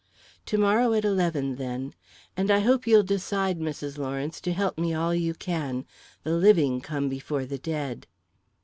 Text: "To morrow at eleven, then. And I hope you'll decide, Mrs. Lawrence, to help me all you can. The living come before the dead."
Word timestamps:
"To 0.47 0.57
morrow 0.57 0.93
at 0.93 1.05
eleven, 1.05 1.57
then. 1.57 1.93
And 2.35 2.49
I 2.49 2.61
hope 2.61 2.87
you'll 2.87 3.03
decide, 3.03 3.59
Mrs. 3.59 3.99
Lawrence, 3.99 4.41
to 4.41 4.51
help 4.51 4.79
me 4.79 4.95
all 4.95 5.13
you 5.13 5.35
can. 5.35 5.85
The 6.23 6.33
living 6.33 6.81
come 6.81 7.07
before 7.07 7.45
the 7.45 7.59
dead." 7.59 8.07